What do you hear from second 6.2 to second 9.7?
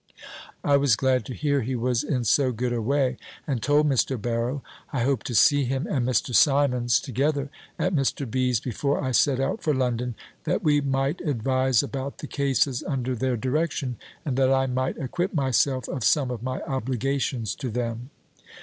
Simmonds together at Mr. B.'s, before I set out